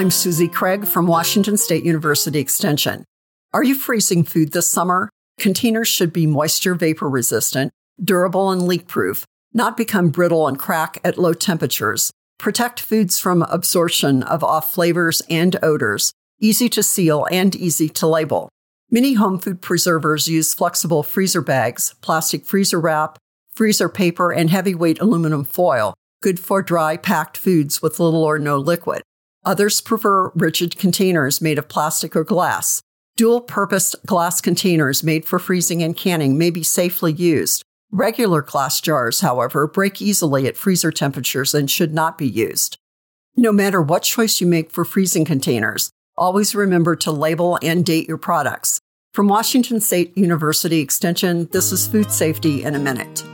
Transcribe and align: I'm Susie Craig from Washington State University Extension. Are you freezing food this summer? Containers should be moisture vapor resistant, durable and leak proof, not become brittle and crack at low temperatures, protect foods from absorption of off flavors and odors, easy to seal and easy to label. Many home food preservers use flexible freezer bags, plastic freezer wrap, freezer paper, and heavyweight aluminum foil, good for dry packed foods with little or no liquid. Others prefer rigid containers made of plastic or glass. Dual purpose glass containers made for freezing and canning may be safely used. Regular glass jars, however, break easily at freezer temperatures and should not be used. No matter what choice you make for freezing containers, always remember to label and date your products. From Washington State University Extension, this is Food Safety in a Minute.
I'm 0.00 0.10
Susie 0.10 0.48
Craig 0.48 0.86
from 0.86 1.06
Washington 1.06 1.58
State 1.58 1.84
University 1.84 2.38
Extension. 2.38 3.04
Are 3.52 3.62
you 3.62 3.74
freezing 3.74 4.24
food 4.24 4.52
this 4.52 4.66
summer? 4.66 5.10
Containers 5.38 5.88
should 5.88 6.10
be 6.10 6.26
moisture 6.26 6.74
vapor 6.74 7.06
resistant, 7.06 7.70
durable 8.02 8.50
and 8.50 8.62
leak 8.62 8.86
proof, 8.86 9.26
not 9.52 9.76
become 9.76 10.08
brittle 10.08 10.48
and 10.48 10.58
crack 10.58 10.96
at 11.04 11.18
low 11.18 11.34
temperatures, 11.34 12.10
protect 12.38 12.80
foods 12.80 13.18
from 13.18 13.42
absorption 13.42 14.22
of 14.22 14.42
off 14.42 14.72
flavors 14.72 15.20
and 15.28 15.62
odors, 15.62 16.14
easy 16.38 16.70
to 16.70 16.82
seal 16.82 17.26
and 17.30 17.54
easy 17.54 17.90
to 17.90 18.06
label. 18.06 18.48
Many 18.90 19.12
home 19.12 19.38
food 19.38 19.60
preservers 19.60 20.26
use 20.26 20.54
flexible 20.54 21.02
freezer 21.02 21.42
bags, 21.42 21.94
plastic 22.00 22.46
freezer 22.46 22.80
wrap, 22.80 23.18
freezer 23.52 23.90
paper, 23.90 24.32
and 24.32 24.48
heavyweight 24.48 24.98
aluminum 24.98 25.44
foil, 25.44 25.92
good 26.22 26.40
for 26.40 26.62
dry 26.62 26.96
packed 26.96 27.36
foods 27.36 27.82
with 27.82 28.00
little 28.00 28.24
or 28.24 28.38
no 28.38 28.56
liquid. 28.56 29.02
Others 29.44 29.80
prefer 29.80 30.30
rigid 30.34 30.76
containers 30.76 31.40
made 31.40 31.58
of 31.58 31.68
plastic 31.68 32.14
or 32.14 32.24
glass. 32.24 32.82
Dual 33.16 33.40
purpose 33.40 33.94
glass 34.06 34.40
containers 34.40 35.02
made 35.02 35.24
for 35.24 35.38
freezing 35.38 35.82
and 35.82 35.96
canning 35.96 36.36
may 36.36 36.50
be 36.50 36.62
safely 36.62 37.12
used. 37.12 37.62
Regular 37.90 38.42
glass 38.42 38.80
jars, 38.80 39.20
however, 39.20 39.66
break 39.66 40.00
easily 40.00 40.46
at 40.46 40.56
freezer 40.56 40.92
temperatures 40.92 41.54
and 41.54 41.70
should 41.70 41.92
not 41.92 42.18
be 42.18 42.28
used. 42.28 42.78
No 43.36 43.52
matter 43.52 43.80
what 43.82 44.02
choice 44.02 44.40
you 44.40 44.46
make 44.46 44.70
for 44.70 44.84
freezing 44.84 45.24
containers, 45.24 45.90
always 46.16 46.54
remember 46.54 46.94
to 46.96 47.10
label 47.10 47.58
and 47.62 47.84
date 47.84 48.08
your 48.08 48.18
products. 48.18 48.80
From 49.12 49.26
Washington 49.26 49.80
State 49.80 50.16
University 50.16 50.80
Extension, 50.80 51.48
this 51.50 51.72
is 51.72 51.88
Food 51.88 52.12
Safety 52.12 52.62
in 52.62 52.74
a 52.74 52.78
Minute. 52.78 53.24